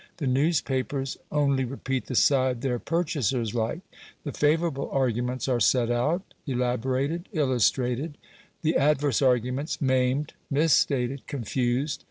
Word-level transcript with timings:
The 0.17 0.25
newspapers 0.25 1.15
only 1.31 1.63
repeat 1.63 2.07
the 2.07 2.15
side 2.15 2.61
their 2.63 2.79
purchasers 2.79 3.53
like: 3.53 3.81
the 4.23 4.31
favourable 4.31 4.89
arguments 4.89 5.47
are 5.47 5.59
set 5.59 5.91
out, 5.91 6.23
elaborated, 6.47 7.29
illustrated; 7.33 8.17
the 8.63 8.77
adverse 8.77 9.21
arguments 9.21 9.79
maimed, 9.79 10.33
misstated, 10.49 11.27
confused. 11.27 11.99